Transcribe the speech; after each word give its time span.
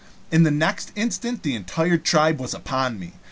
In 0.31 0.41
the 0.41 0.49
next 0.49 0.91
instant 0.95 1.43
the 1.43 1.53
entire 1.53 1.99
tribe 1.99 2.39
was 2.39 2.55
upon 2.55 2.97
me. 2.97 3.13